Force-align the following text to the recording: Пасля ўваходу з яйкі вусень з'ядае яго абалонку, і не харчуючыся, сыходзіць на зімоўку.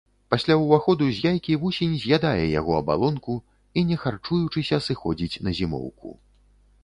Пасля 0.33 0.55
ўваходу 0.59 1.07
з 1.15 1.19
яйкі 1.31 1.57
вусень 1.63 1.93
з'ядае 2.03 2.45
яго 2.59 2.71
абалонку, 2.81 3.33
і 3.79 3.85
не 3.89 3.97
харчуючыся, 4.07 4.75
сыходзіць 4.87 5.41
на 5.49 5.57
зімоўку. 5.61 6.09